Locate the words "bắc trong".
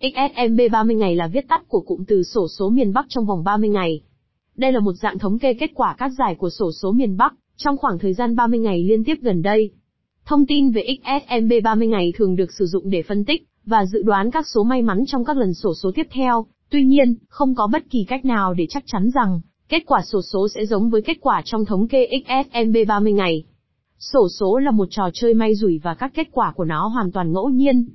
2.92-3.26, 7.16-7.76